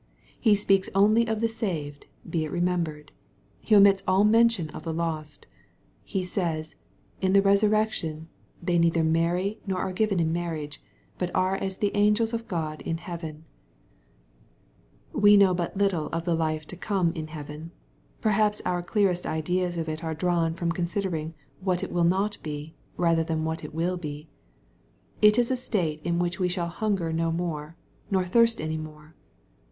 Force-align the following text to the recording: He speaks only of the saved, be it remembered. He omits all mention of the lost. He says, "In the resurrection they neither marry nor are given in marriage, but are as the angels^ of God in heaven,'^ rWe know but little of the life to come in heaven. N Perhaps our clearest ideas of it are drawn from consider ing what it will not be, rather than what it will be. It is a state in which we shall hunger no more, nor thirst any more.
He 0.39 0.55
speaks 0.55 0.89
only 0.95 1.27
of 1.27 1.41
the 1.41 1.47
saved, 1.47 2.07
be 2.27 2.43
it 2.43 2.51
remembered. 2.51 3.11
He 3.59 3.75
omits 3.75 4.01
all 4.07 4.23
mention 4.23 4.71
of 4.71 4.81
the 4.81 4.95
lost. 4.95 5.45
He 6.03 6.23
says, 6.23 6.77
"In 7.21 7.33
the 7.33 7.41
resurrection 7.43 8.27
they 8.59 8.79
neither 8.79 9.03
marry 9.03 9.59
nor 9.67 9.79
are 9.79 9.93
given 9.93 10.19
in 10.19 10.33
marriage, 10.33 10.81
but 11.19 11.29
are 11.35 11.55
as 11.55 11.77
the 11.77 11.91
angels^ 11.91 12.33
of 12.33 12.47
God 12.47 12.81
in 12.81 12.97
heaven,'^ 12.97 13.43
rWe 15.21 15.37
know 15.37 15.53
but 15.53 15.77
little 15.77 16.07
of 16.07 16.25
the 16.25 16.33
life 16.33 16.65
to 16.69 16.75
come 16.75 17.11
in 17.11 17.27
heaven. 17.27 17.59
N 17.65 17.71
Perhaps 18.21 18.59
our 18.65 18.81
clearest 18.81 19.27
ideas 19.27 19.77
of 19.77 19.87
it 19.87 20.03
are 20.03 20.15
drawn 20.15 20.55
from 20.55 20.71
consider 20.71 21.15
ing 21.15 21.35
what 21.59 21.83
it 21.83 21.91
will 21.91 22.03
not 22.05 22.39
be, 22.41 22.73
rather 22.97 23.23
than 23.23 23.45
what 23.45 23.63
it 23.63 23.71
will 23.71 23.97
be. 23.97 24.27
It 25.21 25.37
is 25.37 25.51
a 25.51 25.55
state 25.55 26.01
in 26.03 26.17
which 26.17 26.39
we 26.39 26.49
shall 26.49 26.69
hunger 26.69 27.13
no 27.13 27.31
more, 27.31 27.75
nor 28.09 28.25
thirst 28.25 28.59
any 28.59 28.77
more. 28.79 29.13